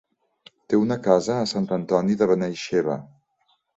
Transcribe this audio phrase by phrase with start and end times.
[0.71, 2.97] Té una casa a Sant Antoni de Benaixeve.